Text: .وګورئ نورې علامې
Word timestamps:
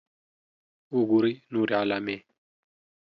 .وګورئ 0.97 1.33
نورې 1.53 1.75
علامې 1.81 2.17